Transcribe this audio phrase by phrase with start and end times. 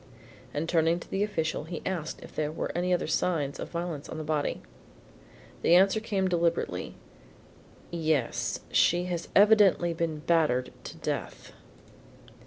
[0.51, 4.09] And turning to the official he asked if there were any other signs of violence
[4.09, 4.63] on the body.
[5.61, 6.95] The answer came deliberately,
[7.91, 11.51] "Yes, she has evidently been battered to death."